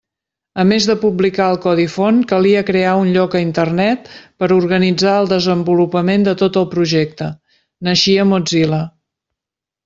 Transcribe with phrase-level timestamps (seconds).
[0.61, 4.09] A més de publicar el codi font calia crear un lloc a Internet
[4.43, 7.29] per organitzar el desenvolupament de tot el projecte:
[7.91, 8.83] naixia Mozilla.